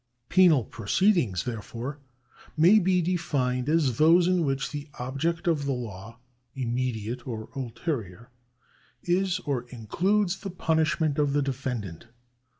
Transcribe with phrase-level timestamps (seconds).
[0.29, 1.99] Penal proceedings, therefore,
[2.57, 6.17] may be defined as those in which the object of the law,
[6.55, 8.31] immediate or ulterior,
[9.03, 12.07] is or includes the punishment of the defendant.